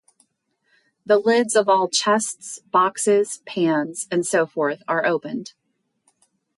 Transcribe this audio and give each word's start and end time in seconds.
The 1.05 1.19
lids 1.19 1.55
of 1.55 1.69
all 1.69 1.87
chests, 1.87 2.57
boxes, 2.71 3.43
pans, 3.45 4.07
and 4.09 4.25
so 4.25 4.47
forth 4.47 4.81
are 4.87 5.05
opened. 5.05 5.53